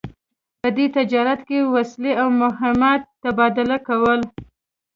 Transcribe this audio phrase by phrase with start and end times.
[0.61, 2.27] په دې تجارت کې وسلې او
[2.73, 4.21] مهت تبادله کول.